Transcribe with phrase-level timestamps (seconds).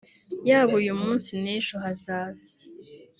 [0.49, 2.45] yaba uyu munsi n’ejo hazaza